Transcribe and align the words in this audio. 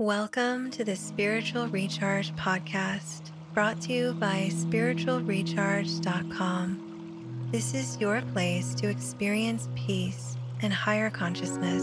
Welcome 0.00 0.70
to 0.70 0.82
the 0.82 0.96
Spiritual 0.96 1.68
Recharge 1.68 2.34
Podcast, 2.34 3.32
brought 3.52 3.82
to 3.82 3.92
you 3.92 4.14
by 4.14 4.48
spiritualrecharge.com. 4.50 7.48
This 7.52 7.74
is 7.74 8.00
your 8.00 8.22
place 8.32 8.74
to 8.76 8.88
experience 8.88 9.68
peace 9.74 10.38
and 10.62 10.72
higher 10.72 11.10
consciousness 11.10 11.82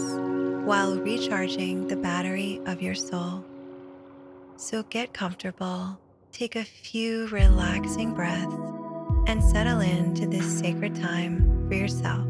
while 0.66 0.96
recharging 0.96 1.86
the 1.86 1.94
battery 1.94 2.60
of 2.66 2.82
your 2.82 2.96
soul. 2.96 3.44
So 4.56 4.82
get 4.82 5.12
comfortable, 5.12 6.00
take 6.32 6.56
a 6.56 6.64
few 6.64 7.28
relaxing 7.28 8.14
breaths, 8.14 8.52
and 9.28 9.44
settle 9.44 9.78
into 9.78 10.26
this 10.26 10.58
sacred 10.58 10.96
time 10.96 11.68
for 11.68 11.74
yourself. 11.74 12.27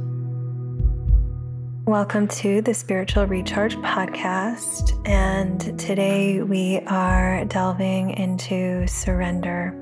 Welcome 1.89 2.29
to 2.29 2.61
the 2.61 2.75
Spiritual 2.75 3.25
Recharge 3.25 3.75
Podcast. 3.77 5.00
And 5.09 5.59
today 5.80 6.43
we 6.43 6.80
are 6.80 7.46
delving 7.46 8.11
into 8.11 8.87
surrender. 8.87 9.74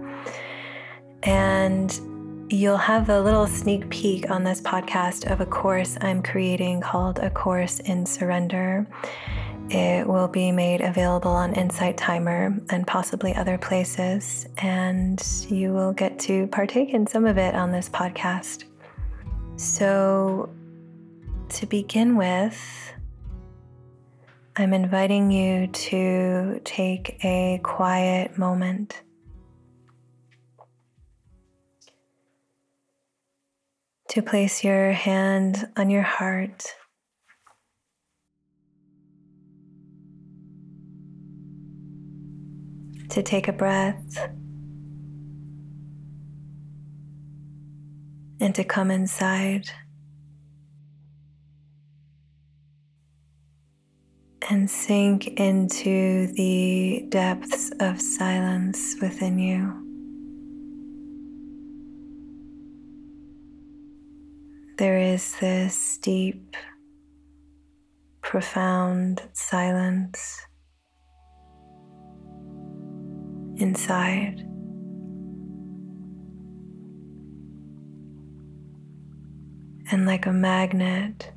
And 1.24 2.00
you'll 2.48 2.76
have 2.76 3.08
a 3.08 3.20
little 3.20 3.48
sneak 3.48 3.90
peek 3.90 4.30
on 4.30 4.44
this 4.44 4.60
podcast 4.60 5.28
of 5.32 5.40
a 5.40 5.46
course 5.46 5.98
I'm 6.00 6.22
creating 6.22 6.80
called 6.80 7.18
A 7.18 7.28
Course 7.28 7.80
in 7.80 8.06
Surrender. 8.06 8.86
It 9.68 10.06
will 10.06 10.28
be 10.28 10.52
made 10.52 10.82
available 10.82 11.32
on 11.32 11.54
Insight 11.54 11.96
Timer 11.96 12.56
and 12.70 12.86
possibly 12.86 13.34
other 13.34 13.58
places. 13.58 14.46
And 14.58 15.20
you 15.48 15.72
will 15.72 15.92
get 15.92 16.20
to 16.20 16.46
partake 16.46 16.90
in 16.90 17.08
some 17.08 17.26
of 17.26 17.36
it 17.36 17.56
on 17.56 17.72
this 17.72 17.88
podcast. 17.88 18.62
So, 19.56 20.50
to 21.48 21.66
begin 21.66 22.16
with, 22.16 22.92
I'm 24.56 24.72
inviting 24.72 25.30
you 25.30 25.66
to 25.66 26.60
take 26.64 27.22
a 27.24 27.60
quiet 27.62 28.38
moment. 28.38 29.02
To 34.10 34.22
place 34.22 34.64
your 34.64 34.92
hand 34.92 35.68
on 35.76 35.90
your 35.90 36.02
heart. 36.02 36.64
To 43.10 43.22
take 43.22 43.48
a 43.48 43.52
breath. 43.52 44.30
And 48.40 48.54
to 48.54 48.64
come 48.64 48.90
inside. 48.90 49.70
Sink 54.68 55.26
into 55.40 56.26
the 56.34 57.06
depths 57.08 57.70
of 57.80 58.00
silence 58.00 58.96
within 59.00 59.38
you. 59.38 59.82
There 64.78 64.98
is 64.98 65.36
this 65.40 65.98
deep, 65.98 66.54
profound 68.20 69.22
silence 69.32 70.38
inside. 73.56 74.40
And 79.90 80.04
like 80.04 80.26
a 80.26 80.32
magnet, 80.32 81.32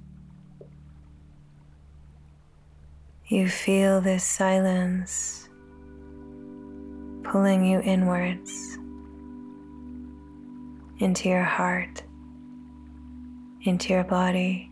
You 3.32 3.48
feel 3.48 4.02
this 4.02 4.24
silence 4.24 5.48
pulling 7.24 7.64
you 7.64 7.80
inwards 7.80 8.80
into 10.98 11.30
your 11.30 11.44
heart, 11.44 12.02
into 13.62 13.94
your 13.94 14.04
body, 14.04 14.72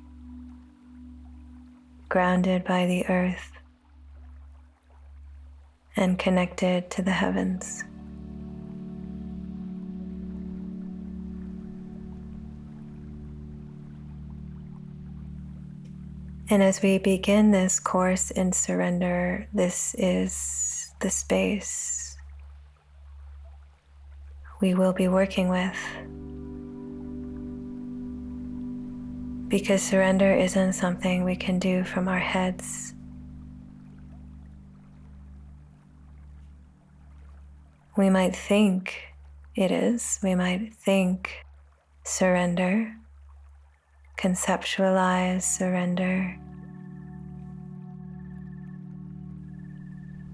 grounded 2.10 2.64
by 2.64 2.88
the 2.88 3.06
earth 3.10 3.52
and 5.96 6.18
connected 6.18 6.90
to 6.90 7.04
the 7.04 7.12
heavens. 7.12 7.84
And 16.50 16.64
as 16.64 16.82
we 16.82 16.98
begin 16.98 17.52
this 17.52 17.78
course 17.78 18.32
in 18.32 18.54
surrender, 18.54 19.48
this 19.54 19.94
is 19.98 20.94
the 21.02 21.10
space 21.10 22.16
we 24.62 24.74
will 24.74 24.94
be 24.94 25.10
working 25.10 25.50
with. 25.50 25.78
Because 29.50 29.82
surrender 29.82 30.34
isn't 30.34 30.74
something 30.74 31.26
we 31.26 31.36
can 31.36 31.60
do 31.60 31.84
from 31.84 32.08
our 32.08 32.20
heads. 32.20 32.94
We 37.98 38.10
might 38.10 38.36
think 38.36 39.02
it 39.56 39.72
is, 39.72 40.20
we 40.24 40.34
might 40.34 40.74
think 40.74 41.46
surrender 42.06 42.96
conceptualize 44.18 45.44
surrender. 45.44 46.38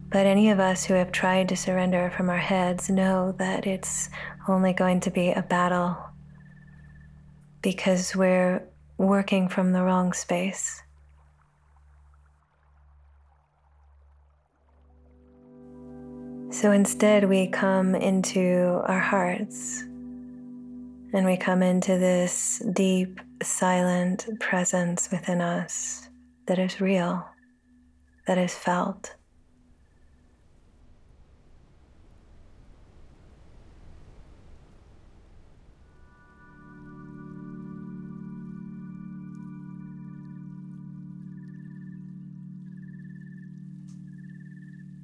But 0.09 0.25
any 0.25 0.51
of 0.51 0.59
us 0.59 0.83
who 0.85 0.93
have 0.93 1.11
tried 1.11 1.49
to 1.49 1.57
surrender 1.57 2.11
from 2.15 2.29
our 2.29 2.37
heads 2.37 2.89
know 2.89 3.33
that 3.39 3.65
it's 3.65 4.09
only 4.47 4.71
going 4.71 4.99
to 5.01 5.11
be 5.11 5.31
a 5.31 5.41
battle 5.41 5.97
because 7.61 8.15
we're 8.15 8.63
working 8.97 9.49
from 9.49 9.71
the 9.71 9.81
wrong 9.81 10.13
space. 10.13 10.83
So 16.51 16.71
instead, 16.71 17.27
we 17.27 17.47
come 17.47 17.95
into 17.95 18.81
our 18.85 18.99
hearts 18.99 19.83
and 21.13 21.27
we 21.27 21.37
come 21.37 21.61
into 21.61 21.99
this 21.99 22.61
deep, 22.73 23.21
silent 23.43 24.27
presence 24.39 25.11
within 25.11 25.41
us 25.41 26.09
that 26.47 26.57
is 26.57 26.81
real, 26.81 27.23
that 28.25 28.39
is 28.39 28.53
felt. 28.55 29.15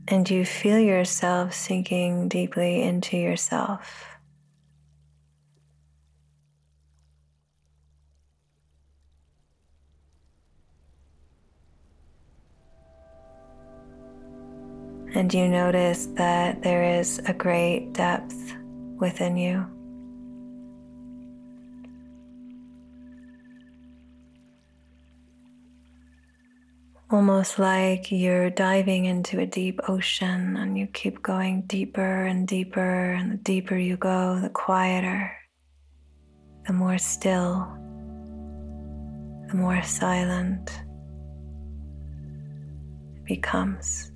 And 0.08 0.28
you 0.28 0.44
feel 0.44 0.80
yourself 0.80 1.54
sinking 1.54 2.30
deeply 2.30 2.82
into 2.82 3.16
yourself. 3.16 4.09
And 15.30 15.36
you 15.36 15.48
notice 15.48 16.08
that 16.16 16.64
there 16.64 17.00
is 17.00 17.20
a 17.28 17.34
great 17.36 17.94
depth 17.94 18.56
within 18.98 19.38
you. 19.38 19.64
Almost 27.12 27.60
like 27.60 28.12
you're 28.12 28.50
diving 28.50 29.06
into 29.06 29.40
a 29.40 29.46
deep 29.46 29.80
ocean 29.88 30.58
and 30.58 30.76
you 30.76 30.88
keep 30.88 31.22
going 31.22 31.62
deeper 31.68 32.26
and 32.26 32.48
deeper, 32.48 33.12
and 33.12 33.32
the 33.32 33.38
deeper 33.38 33.78
you 33.78 33.98
go, 33.98 34.40
the 34.40 34.50
quieter, 34.50 35.32
the 36.66 36.74
more 36.74 36.98
still, 36.98 37.68
the 39.48 39.54
more 39.54 39.84
silent 39.84 40.72
it 43.18 43.26
becomes. 43.26 44.09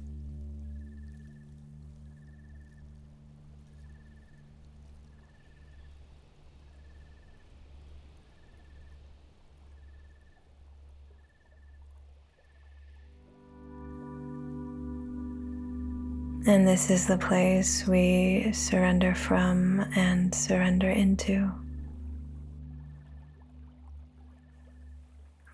And 16.45 16.67
this 16.67 16.89
is 16.89 17.07
the 17.07 17.17
place 17.17 17.87
we 17.87 18.51
surrender 18.51 19.15
from 19.15 19.79
and 19.95 20.35
surrender 20.35 20.89
into. 20.89 21.49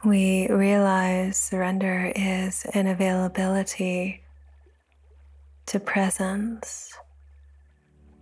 We 0.04 0.48
realize 0.50 1.38
surrender 1.38 2.12
is 2.16 2.66
an 2.74 2.88
availability 2.88 4.24
to 5.68 5.80
presence, 5.80 6.92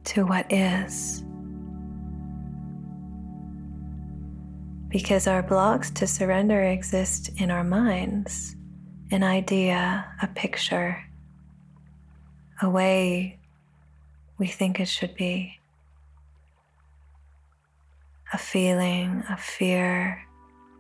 to 0.04 0.26
what 0.26 0.52
is. 0.52 1.24
Because 4.90 5.28
our 5.28 5.42
blocks 5.42 5.90
to 5.92 6.06
surrender 6.06 6.64
exist 6.64 7.30
in 7.38 7.50
our 7.50 7.64
minds 7.64 8.58
an 9.12 9.24
idea, 9.24 10.06
a 10.22 10.28
picture, 10.28 11.07
a 12.62 12.70
way 12.70 13.38
we 14.38 14.48
think 14.48 14.80
it 14.80 14.88
should 14.88 15.16
be, 15.16 15.60
a 18.34 18.38
feeling, 18.38 19.24
a 19.30 19.38
fear, 19.38 20.24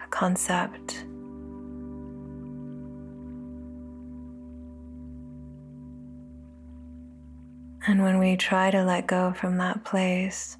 a 0.04 0.08
concept. 0.10 1.06
And 7.88 8.04
when 8.04 8.20
we 8.20 8.36
try 8.36 8.70
to 8.70 8.84
let 8.84 9.08
go 9.08 9.32
from 9.34 9.58
that 9.58 9.86
place, 9.86 10.58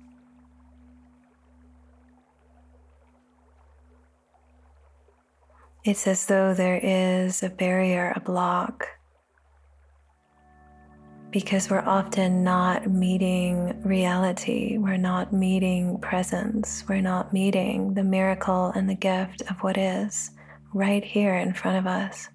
it's 5.84 6.08
as 6.08 6.26
though 6.28 6.54
there 6.54 6.80
is 6.82 7.44
a 7.44 7.50
barrier, 7.50 8.14
a 8.16 8.20
block, 8.22 8.88
because 11.40 11.70
we're 11.70 11.82
often 11.82 12.44
not 12.44 12.90
meeting 12.90 13.80
reality, 13.84 14.76
we're 14.80 14.98
not 14.98 15.32
meeting 15.32 16.00
presence, 16.00 16.84
we're 16.90 17.00
not 17.00 17.32
meeting 17.32 17.94
the 17.94 18.04
miracle 18.04 18.72
and 18.74 18.90
the 18.90 18.96
gift 18.96 19.44
of 19.48 19.56
what 19.60 19.78
is 19.78 20.32
right 20.74 21.04
here 21.06 21.36
in 21.36 21.54
front 21.54 21.78
of 21.78 21.86
us. 21.86 22.30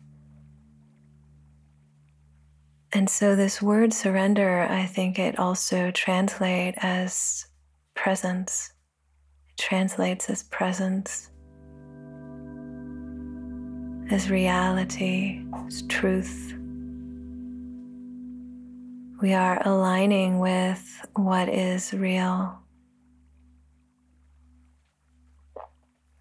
And 2.92 3.10
so, 3.10 3.34
this 3.34 3.60
word 3.60 3.92
surrender, 3.92 4.68
I 4.70 4.86
think 4.86 5.18
it 5.18 5.36
also 5.36 5.90
translates 5.90 6.78
as 6.80 7.46
presence. 7.96 8.70
It 9.48 9.60
translates 9.60 10.30
as 10.30 10.44
presence, 10.44 11.28
as 14.12 14.30
reality, 14.30 15.42
as 15.66 15.82
truth. 15.88 16.54
We 19.22 19.34
are 19.34 19.62
aligning 19.64 20.40
with 20.40 21.06
what 21.14 21.48
is 21.48 21.92
real 21.92 22.58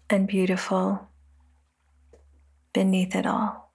and 0.08 0.28
beautiful 0.28 1.08
beneath 2.72 3.16
it 3.16 3.26
all. 3.26 3.72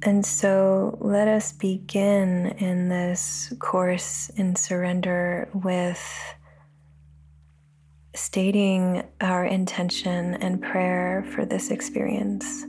And 0.00 0.24
so 0.24 0.96
let 1.02 1.28
us 1.28 1.52
begin 1.52 2.54
in 2.56 2.88
this 2.88 3.52
course 3.58 4.30
in 4.36 4.56
surrender 4.56 5.50
with 5.52 6.02
stating 8.16 9.04
our 9.20 9.44
intention 9.44 10.34
and 10.34 10.60
prayer 10.60 11.24
for 11.34 11.44
this 11.44 11.70
experience. 11.70 12.64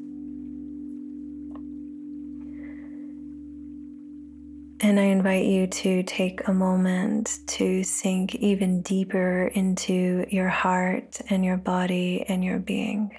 And 4.79 4.99
I 4.99 5.03
invite 5.03 5.45
you 5.45 5.65
to 5.67 6.03
take 6.03 6.47
a 6.47 6.53
moment 6.53 7.39
to 7.47 7.83
sink 7.83 8.35
even 8.35 8.81
deeper 8.83 9.47
into 9.47 10.25
your 10.29 10.49
heart 10.49 11.19
and 11.29 11.43
your 11.43 11.57
body 11.57 12.23
and 12.27 12.43
your 12.43 12.59
being. 12.59 13.17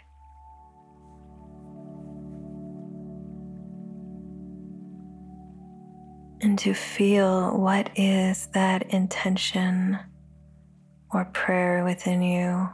and 6.40 6.58
to 6.58 6.75
feel 6.75 7.56
what 7.58 7.90
is 7.96 8.46
that 8.54 8.82
intention 8.92 9.98
or 11.12 11.25
prayer 11.26 11.84
within 11.84 12.22
you. 12.22 12.69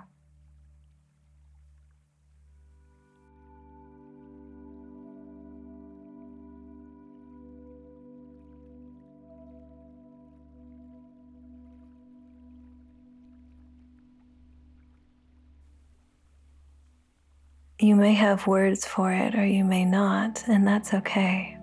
You 17.78 17.96
may 17.96 18.14
have 18.14 18.46
words 18.46 18.86
for 18.86 19.12
it 19.12 19.34
or 19.34 19.44
you 19.44 19.64
may 19.64 19.84
not, 19.84 20.42
and 20.48 20.66
that's 20.66 20.94
okay 20.94 21.54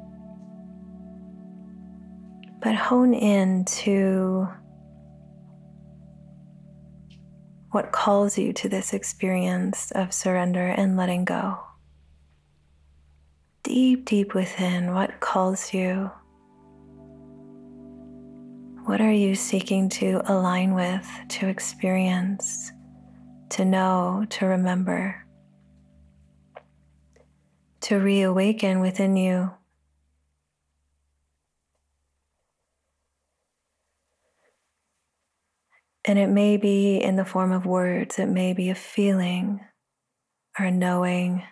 but 2.61 2.75
hone 2.75 3.13
in 3.13 3.65
to 3.65 4.47
what 7.71 7.93
calls 7.93 8.37
you 8.37 8.51
to 8.51 8.67
this 8.67 8.93
experience 8.93 9.91
of 9.91 10.13
surrender 10.13 10.67
and 10.67 10.97
letting 10.97 11.23
go. 11.23 11.57
Deep, 13.63 14.05
deep 14.05 14.33
within, 14.33 14.93
what 14.93 15.19
calls 15.21 15.73
you? 15.73 16.11
What 18.85 18.99
are 18.99 19.11
you 19.11 19.35
seeking 19.35 19.87
to 19.89 20.21
align 20.25 20.73
with, 20.73 21.07
to 21.29 21.47
experience, 21.47 22.71
to 23.49 23.63
know, 23.63 24.25
to 24.31 24.47
remember, 24.47 25.25
to 27.81 27.99
reawaken 27.99 28.81
within 28.81 29.15
you? 29.15 29.51
And 36.03 36.17
it 36.17 36.29
may 36.29 36.57
be 36.57 36.97
in 36.97 37.15
the 37.15 37.25
form 37.25 37.51
of 37.51 37.65
words, 37.65 38.17
it 38.17 38.27
may 38.27 38.53
be 38.53 38.69
a 38.69 38.75
feeling 38.75 39.61
or 40.57 40.65
a 40.65 40.71
knowing. 40.71 41.43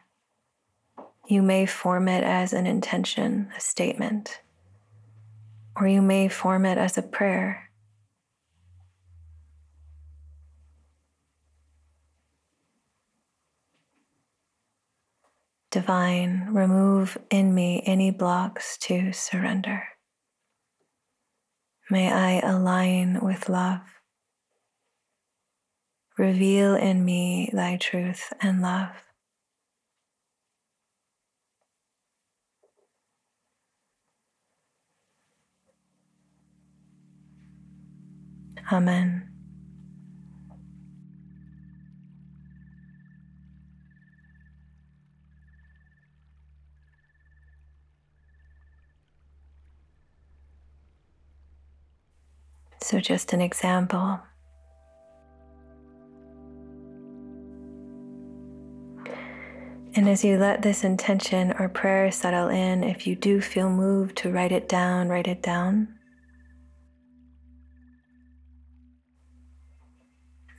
You 1.28 1.44
may 1.44 1.68
form 1.68 2.07
it 2.07 2.24
as 2.24 2.54
an 2.54 2.66
intention, 2.66 3.50
a 3.56 3.60
statement, 3.60 4.42
or 5.75 5.88
you 5.88 6.01
may 6.01 6.28
form 6.28 6.66
it 6.66 6.80
as 6.80 6.98
a 6.98 7.04
prayer. 7.04 7.69
Divine, 15.72 16.48
remove 16.50 17.15
in 17.29 17.53
me 17.53 17.84
any 17.86 18.10
blocks 18.10 18.75
to 18.79 19.13
surrender. 19.13 19.84
May 21.91 22.12
I 22.12 22.39
align 22.39 23.20
with 23.22 23.50
love. 23.50 23.99
Reveal 26.19 26.75
in 26.75 27.05
me 27.05 27.49
thy 27.53 27.77
truth 27.77 28.33
and 28.41 28.61
love. 28.61 28.89
Amen. 38.69 39.29
So, 52.81 52.99
just 52.99 53.31
an 53.31 53.39
example. 53.39 54.19
As 60.10 60.24
you 60.24 60.38
let 60.38 60.62
this 60.63 60.84
intention 60.84 61.54
or 61.60 61.70
prayer 61.70 62.12
settle 62.12 62.50
in, 62.50 62.84
if 62.84 63.06
you 63.06 63.16
do 63.16 63.39
feel 63.39 63.70
moved 63.70 64.18
to 64.18 64.32
write 64.32 64.51
it 64.51 64.68
down, 64.68 65.08
write 65.08 65.28
it 65.28 65.44
down. 65.44 65.88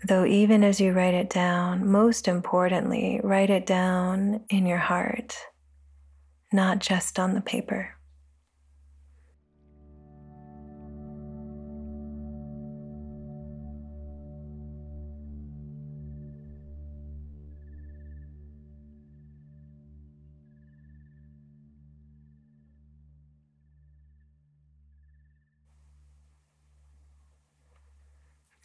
Though, 0.04 0.24
even 0.24 0.64
as 0.64 0.80
you 0.80 0.92
write 0.92 1.14
it 1.14 1.28
down, 1.28 1.86
most 1.90 2.28
importantly, 2.28 3.20
write 3.22 3.50
it 3.50 3.66
down 3.66 4.44
in 4.48 4.64
your 4.64 4.78
heart, 4.78 5.36
not 6.52 6.78
just 6.78 7.18
on 7.18 7.34
the 7.34 7.42
paper. 7.42 7.96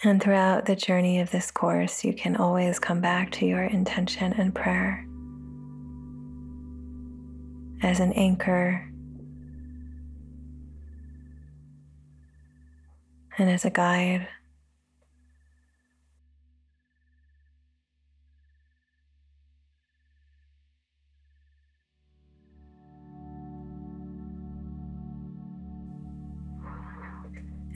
And 0.05 0.21
throughout 0.21 0.65
the 0.67 0.75
journey 0.75 1.19
of 1.19 1.31
this 1.31 1.50
course, 1.50 2.05
you 2.05 2.13
can 2.13 2.35
always 2.35 2.77
come 2.77 3.01
back 3.01 3.31
to 3.31 3.45
your 3.47 3.63
intention 3.63 4.33
and 4.33 4.53
prayer 4.53 5.03
as 7.81 8.00
an 8.00 8.13
anchor 8.13 8.88
and 13.39 13.50
as 13.50 13.65
a 13.65 13.71
guide. 13.71 14.27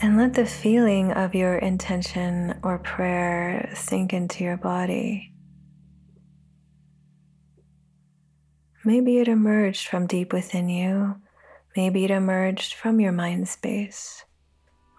And 0.01 0.18
let 0.18 0.34
the 0.34 0.46
feeling 0.46 1.12
of 1.12 1.36
your 1.36 1.58
intention 1.58 2.58
or 2.63 2.79
prayer 2.79 3.70
sink 3.75 4.13
into 4.13 4.46
your 4.46 4.56
body. 4.56 5.34
Maybe 8.86 9.20
it 9.20 9.27
emerged 9.27 9.89
from 9.89 10.08
deep 10.08 10.32
within 10.32 10.70
you. 10.70 11.18
Maybe 11.75 12.06
it 12.06 12.12
emerged 12.12 12.75
from 12.75 13.01
your 13.01 13.12
mind 13.12 13.50
space 13.50 14.24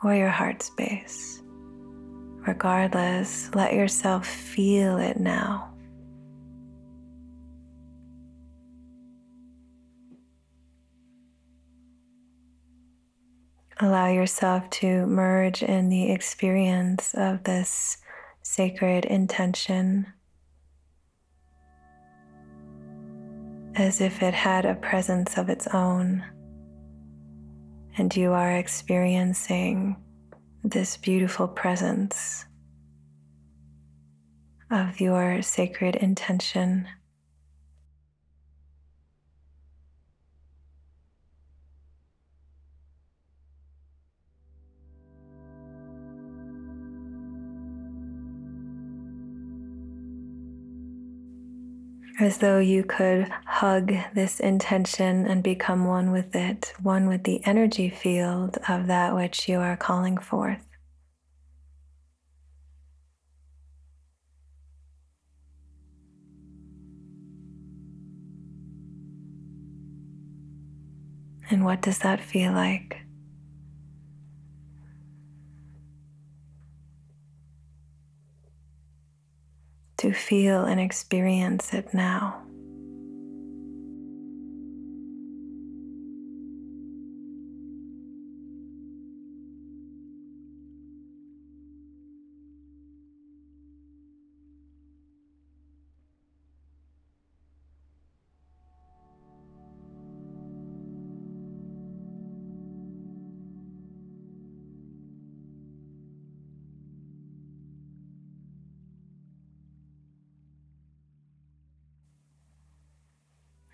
or 0.05 0.15
your 0.15 0.29
heart 0.29 0.63
space. 0.63 1.43
Regardless, 2.47 3.55
let 3.55 3.73
yourself 3.73 4.27
feel 4.27 4.99
it 4.99 5.19
now. 5.19 5.75
Allow 13.83 14.09
yourself 14.09 14.69
to 14.71 15.07
merge 15.07 15.63
in 15.63 15.89
the 15.89 16.13
experience 16.13 17.15
of 17.15 17.45
this 17.45 17.97
sacred 18.43 19.07
intention 19.07 20.07
as 23.75 24.03
if 24.03 24.23
it 24.23 24.35
had 24.35 24.67
a 24.67 24.75
presence 24.75 25.39
of 25.39 25.49
its 25.49 25.67
own, 25.69 26.23
and 27.97 28.15
you 28.15 28.33
are 28.33 28.53
experiencing 28.53 29.97
this 30.63 30.99
beautiful 30.99 31.49
presence 31.49 32.45
of 34.71 35.01
your 35.01 35.41
sacred 35.41 35.97
intention. 35.97 36.87
As 52.21 52.39
though 52.39 52.59
you 52.59 52.85
could 52.85 53.27
hug 53.47 53.95
this 54.15 54.41
intention 54.41 55.27
and 55.27 55.43
become 55.43 55.87
one 55.87 56.13
with 56.13 56.37
it, 56.37 56.75
one 56.83 57.09
with 57.09 57.25
the 57.25 57.45
energy 57.47 57.89
field 57.89 58.59
of 58.69 58.87
that 58.87 59.15
which 59.15 59.49
you 59.49 59.59
are 59.59 59.77
calling 59.77 60.19
forth. 60.19 60.65
And 71.51 71.65
what 71.65 71.83
does 71.83 71.99
that 71.99 72.21
feel 72.21 72.53
like? 72.53 73.00
To 80.01 80.13
feel 80.13 80.65
and 80.65 80.81
experience 80.81 81.75
it 81.75 81.93
now. 81.93 82.43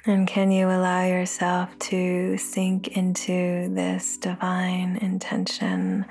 And 0.08 0.28
can 0.28 0.52
you 0.52 0.68
allow 0.68 1.04
yourself 1.04 1.76
to 1.80 2.38
sink 2.38 2.96
into 2.96 3.68
this 3.74 4.16
divine 4.18 4.98
intention 4.98 6.06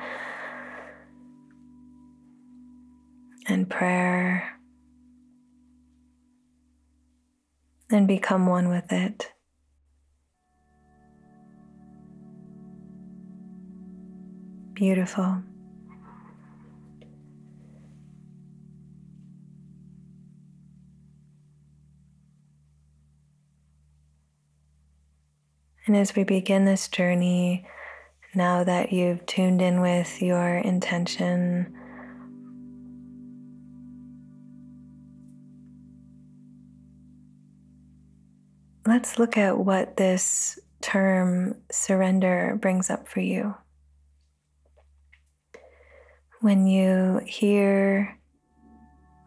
and 3.47 3.69
prayer 3.69 4.59
and 7.89 8.05
become 8.05 8.47
one 8.47 8.67
with 8.67 8.91
it? 8.91 9.31
Beautiful. 14.73 15.41
And 25.87 25.95
as 25.95 26.15
we 26.15 26.23
begin 26.23 26.65
this 26.65 26.87
journey, 26.87 27.63
now 28.33 28.63
that 28.63 28.91
you've 28.91 29.23
tuned 29.27 29.61
in 29.61 29.81
with 29.81 30.19
your 30.19 30.57
intention, 30.57 31.71
let's 38.87 39.19
look 39.19 39.37
at 39.37 39.59
what 39.59 39.95
this 39.97 40.57
term 40.81 41.55
surrender 41.71 42.57
brings 42.59 42.89
up 42.89 43.07
for 43.07 43.19
you. 43.19 43.53
When 46.41 46.65
you 46.65 47.21
hear 47.25 48.17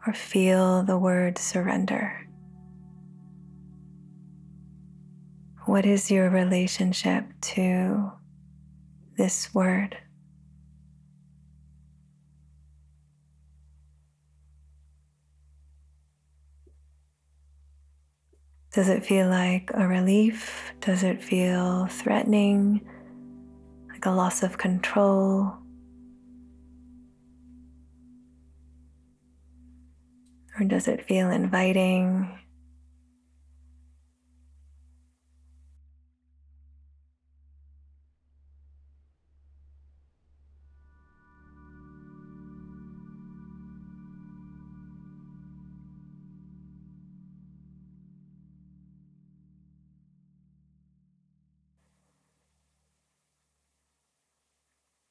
or 0.07 0.13
feel 0.13 0.83
the 0.83 0.99
word 0.99 1.39
surrender, 1.39 2.28
What 5.69 5.85
is 5.85 6.11
your 6.11 6.31
relationship 6.31 7.27
to 7.53 8.11
this 9.19 9.53
word? 9.53 9.99
Does 18.73 18.89
it 18.89 19.05
feel 19.05 19.29
like 19.29 19.71
a 19.75 19.87
relief? 19.87 20.73
Does 20.81 21.03
it 21.03 21.23
feel 21.23 21.85
threatening, 21.89 22.81
like 23.91 24.07
a 24.07 24.11
loss 24.11 24.43
of 24.43 24.57
control? 24.57 25.53
Or 30.59 30.65
does 30.67 30.89
it 30.89 31.05
feel 31.05 31.31
inviting, 31.31 32.39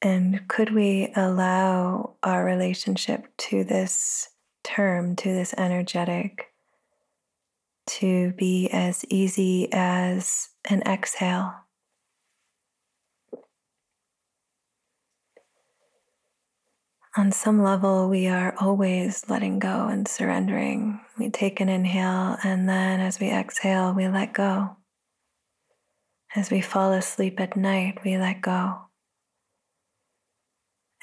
And 0.00 0.46
could 0.46 0.72
we 0.72 1.12
allow 1.16 2.14
our 2.22 2.44
relationship 2.44 3.26
to 3.38 3.64
this 3.64 4.28
term, 4.62 5.16
to 5.16 5.32
this 5.32 5.54
energetic, 5.58 6.52
to 7.88 8.32
be 8.32 8.68
as 8.70 9.04
easy 9.06 9.68
as 9.72 10.50
an 10.70 10.82
exhale? 10.82 11.52
On 17.16 17.32
some 17.32 17.60
level, 17.60 18.08
we 18.08 18.28
are 18.28 18.54
always 18.60 19.28
letting 19.28 19.58
go 19.58 19.88
and 19.88 20.06
surrendering. 20.06 21.00
We 21.18 21.30
take 21.30 21.58
an 21.58 21.68
inhale, 21.68 22.36
and 22.44 22.68
then 22.68 23.00
as 23.00 23.18
we 23.18 23.32
exhale, 23.32 23.92
we 23.92 24.06
let 24.06 24.32
go. 24.32 24.76
As 26.36 26.52
we 26.52 26.60
fall 26.60 26.92
asleep 26.92 27.40
at 27.40 27.56
night, 27.56 27.98
we 28.04 28.16
let 28.16 28.42
go. 28.42 28.87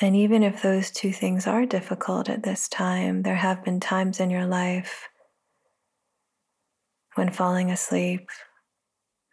And 0.02 0.16
even 0.16 0.44
if 0.44 0.62
those 0.62 0.92
two 0.92 1.14
things 1.14 1.48
are 1.48 1.66
difficult 1.66 2.30
at 2.30 2.44
this 2.44 2.68
time, 2.68 3.22
there 3.24 3.36
have 3.36 3.64
been 3.64 3.80
times 3.80 4.20
in 4.20 4.30
your 4.30 4.46
life 4.46 5.08
when 7.16 7.32
falling 7.32 7.72
asleep 7.72 8.30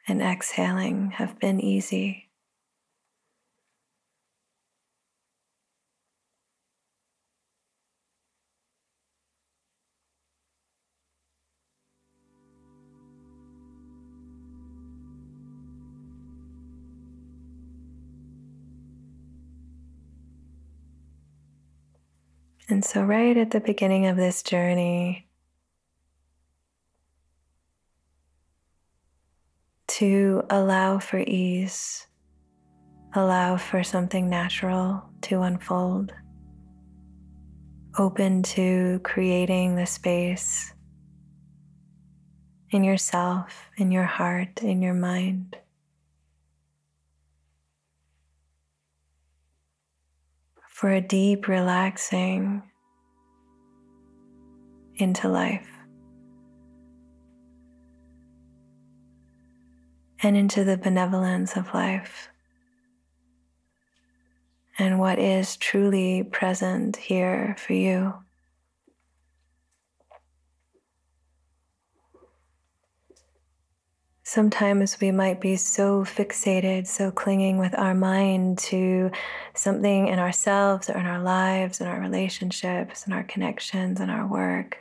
and 0.07 0.23
exhaling 0.23 1.11
have 1.13 1.39
been 1.41 1.61
easy. 1.61 2.31
And 22.73 22.83
so, 22.83 23.03
right 23.03 23.37
at 23.37 23.51
the 23.51 23.61
beginning 23.61 24.07
of 24.07 24.17
this 24.17 24.43
journey, 24.43 25.29
to 29.89 30.43
allow 30.49 30.99
for 30.99 31.19
ease, 31.19 32.07
allow 33.13 33.59
for 33.59 33.85
something 33.85 34.31
natural 34.31 35.05
to 35.21 35.43
unfold, 35.43 36.15
open 37.99 38.43
to 38.45 39.03
creating 39.05 39.77
the 39.77 39.85
space 39.85 40.73
in 42.71 42.85
yourself, 42.85 43.69
in 43.77 43.93
your 43.93 44.05
heart, 44.07 44.63
in 44.63 44.81
your 44.81 44.95
mind. 44.95 45.59
For 50.83 50.91
a 50.91 51.01
deep 51.01 51.47
relaxing 51.47 52.61
into 54.97 55.29
life. 55.29 55.69
and 60.25 60.37
into 60.37 60.65
the 60.65 60.77
benevolence 60.77 61.57
of 61.57 61.73
life 61.73 62.29
and 64.79 64.99
what 64.99 65.19
is 65.21 65.57
truly 65.57 66.25
present 66.25 66.97
here 66.97 67.57
for 67.59 67.75
you. 67.75 68.15
Sometimes 74.33 74.99
we 74.99 75.11
might 75.11 75.43
be 75.43 75.57
so 75.57 76.05
fixated, 76.07 76.87
so 76.87 77.11
clinging 77.11 77.59
with 77.59 77.79
our 77.79 77.95
mind 77.95 78.57
to 78.61 79.11
something 79.53 80.09
in 80.09 80.19
ourselves 80.19 80.89
or 80.89 80.97
in 80.97 81.05
our 81.05 81.21
lives 81.23 81.83
and 81.83 81.91
our 81.91 82.01
relationships 82.01 83.05
and 83.05 83.13
our 83.13 83.25
connections 83.25 84.01
and 84.01 84.11
our 84.11 84.27
work, 84.27 84.79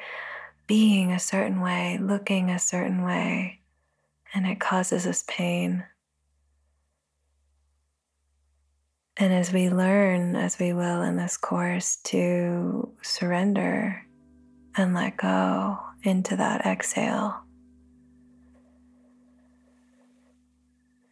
being 0.68 1.12
a 1.12 1.20
certain 1.20 1.60
way, 1.60 2.00
looking 2.02 2.50
a 2.50 2.58
certain 2.58 3.04
way 3.04 3.60
and 4.34 4.48
it 4.48 4.62
causes 4.62 5.06
us 5.06 5.26
pain. 5.28 5.84
And 9.18 9.34
as 9.34 9.52
we 9.52 9.70
learn, 9.70 10.38
as 10.38 10.60
we 10.60 10.72
will 10.72 11.02
in 11.02 11.18
this 11.18 11.36
course, 11.36 11.98
to 12.06 12.90
surrender 13.02 14.02
and 14.78 14.94
let 14.94 15.18
go 15.18 15.78
into 16.04 16.38
that 16.38 16.66
exhale, 16.66 17.44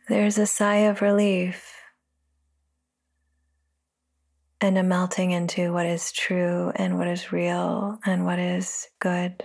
there's 0.09 0.39
a 0.39 0.47
sigh 0.47 0.87
of 0.87 1.03
relief 1.03 1.75
and 4.59 4.75
a 4.75 4.81
melting 4.81 5.29
into 5.29 5.71
what 5.71 5.85
is 5.85 6.11
true 6.11 6.71
and 6.75 6.97
what 6.97 7.07
is 7.07 7.31
real 7.31 7.99
and 8.03 8.25
what 8.25 8.39
is 8.39 8.87
good. 8.99 9.43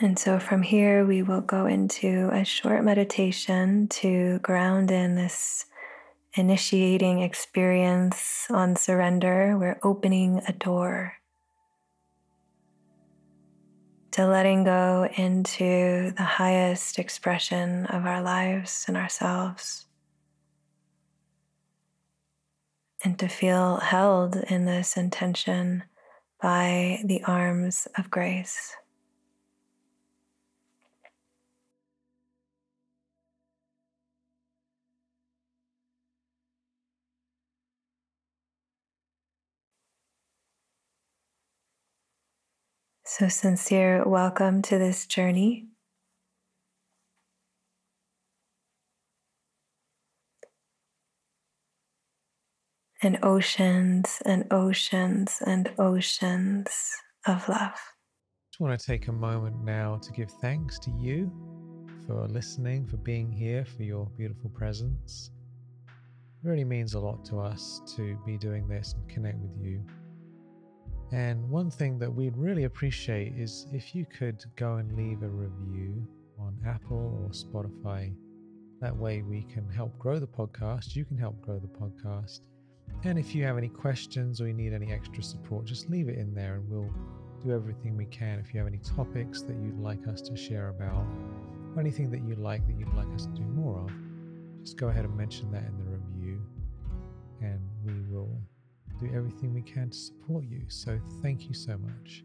And 0.00 0.16
so 0.16 0.38
from 0.38 0.62
here, 0.62 1.04
we 1.04 1.22
will 1.22 1.40
go 1.40 1.66
into 1.66 2.30
a 2.32 2.44
short 2.44 2.84
meditation 2.84 3.88
to 3.88 4.38
ground 4.38 4.92
in 4.92 5.16
this 5.16 5.66
initiating 6.34 7.20
experience 7.20 8.46
on 8.48 8.76
surrender. 8.76 9.58
We're 9.58 9.80
opening 9.82 10.40
a 10.46 10.52
door 10.52 11.14
to 14.12 14.26
letting 14.26 14.62
go 14.64 15.08
into 15.16 16.12
the 16.16 16.22
highest 16.22 16.98
expression 17.00 17.86
of 17.86 18.06
our 18.06 18.22
lives 18.22 18.84
and 18.86 18.96
ourselves. 18.96 19.86
And 23.02 23.18
to 23.18 23.28
feel 23.28 23.76
held 23.76 24.36
in 24.36 24.64
this 24.64 24.96
intention 24.96 25.84
by 26.40 27.00
the 27.04 27.22
arms 27.24 27.88
of 27.96 28.10
grace. 28.10 28.74
So, 43.18 43.26
sincere 43.26 44.04
welcome 44.06 44.62
to 44.62 44.78
this 44.78 45.04
journey. 45.04 45.66
And 53.02 53.18
oceans 53.24 54.22
and 54.24 54.46
oceans 54.52 55.42
and 55.44 55.68
oceans 55.80 56.68
of 57.26 57.48
love. 57.48 57.58
I 57.58 58.52
just 58.52 58.60
want 58.60 58.78
to 58.78 58.86
take 58.86 59.08
a 59.08 59.12
moment 59.12 59.64
now 59.64 59.96
to 59.96 60.12
give 60.12 60.30
thanks 60.40 60.78
to 60.78 60.92
you 60.92 61.28
for 62.06 62.28
listening, 62.28 62.86
for 62.86 62.98
being 62.98 63.32
here, 63.32 63.64
for 63.64 63.82
your 63.82 64.06
beautiful 64.16 64.50
presence. 64.50 65.32
It 65.88 66.48
really 66.48 66.62
means 66.62 66.94
a 66.94 67.00
lot 67.00 67.24
to 67.24 67.40
us 67.40 67.80
to 67.96 68.16
be 68.24 68.38
doing 68.38 68.68
this 68.68 68.94
and 68.94 69.08
connect 69.08 69.38
with 69.38 69.60
you. 69.60 69.84
And 71.12 71.48
one 71.48 71.70
thing 71.70 71.98
that 72.00 72.12
we'd 72.12 72.36
really 72.36 72.64
appreciate 72.64 73.32
is 73.36 73.66
if 73.72 73.94
you 73.94 74.04
could 74.06 74.44
go 74.56 74.76
and 74.76 74.94
leave 74.94 75.22
a 75.22 75.28
review 75.28 76.06
on 76.38 76.56
Apple 76.66 77.20
or 77.22 77.30
Spotify. 77.30 78.14
That 78.80 78.96
way 78.96 79.22
we 79.22 79.42
can 79.42 79.68
help 79.68 79.98
grow 79.98 80.18
the 80.18 80.26
podcast. 80.26 80.94
You 80.94 81.04
can 81.04 81.18
help 81.18 81.40
grow 81.40 81.58
the 81.58 81.66
podcast. 81.66 82.40
And 83.04 83.18
if 83.18 83.34
you 83.34 83.44
have 83.44 83.58
any 83.58 83.68
questions 83.68 84.40
or 84.40 84.46
you 84.46 84.54
need 84.54 84.72
any 84.72 84.92
extra 84.92 85.22
support, 85.22 85.64
just 85.64 85.90
leave 85.90 86.08
it 86.08 86.16
in 86.16 86.34
there 86.34 86.54
and 86.54 86.68
we'll 86.70 86.92
do 87.44 87.52
everything 87.52 87.96
we 87.96 88.06
can. 88.06 88.38
If 88.38 88.52
you 88.52 88.58
have 88.58 88.66
any 88.66 88.78
topics 88.78 89.42
that 89.42 89.56
you'd 89.56 89.78
like 89.78 90.06
us 90.08 90.20
to 90.22 90.36
share 90.36 90.68
about, 90.68 91.06
or 91.74 91.80
anything 91.80 92.10
that 92.10 92.22
you 92.22 92.34
like 92.36 92.66
that 92.66 92.78
you'd 92.78 92.94
like 92.94 93.12
us 93.14 93.26
to 93.26 93.32
do 93.32 93.42
more 93.42 93.80
of, 93.80 93.92
just 94.62 94.76
go 94.76 94.88
ahead 94.88 95.04
and 95.04 95.16
mention 95.16 95.50
that 95.52 95.64
in 95.64 95.76
the 95.78 95.84
review 95.84 96.40
and 97.40 97.60
we 97.84 97.92
will 98.12 98.40
do 99.00 99.10
everything 99.14 99.54
we 99.54 99.62
can 99.62 99.90
to 99.90 99.96
support 99.96 100.44
you. 100.44 100.62
So 100.68 100.98
thank 101.22 101.48
you 101.48 101.54
so 101.54 101.78
much. 101.78 102.24